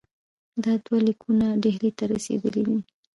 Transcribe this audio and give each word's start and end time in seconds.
دا 0.63 0.73
دوه 0.85 0.97
لیکونه 1.07 1.47
ډهلي 1.63 1.91
ته 1.97 2.03
رسېدلي 2.13 2.61
دي. 2.67 2.77